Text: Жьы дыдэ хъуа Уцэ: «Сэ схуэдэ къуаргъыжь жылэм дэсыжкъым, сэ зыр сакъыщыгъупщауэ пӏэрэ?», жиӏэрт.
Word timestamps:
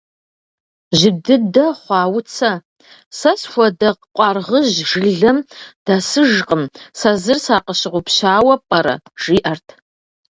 Жьы 0.97 1.09
дыдэ 1.23 1.65
хъуа 1.79 2.01
Уцэ: 2.17 2.51
«Сэ 3.17 3.31
схуэдэ 3.41 3.89
къуаргъыжь 4.15 4.77
жылэм 4.89 5.37
дэсыжкъым, 5.85 6.63
сэ 6.99 7.11
зыр 7.21 7.39
сакъыщыгъупщауэ 7.45 8.55
пӏэрэ?», 8.67 8.95
жиӏэрт. 9.21 9.67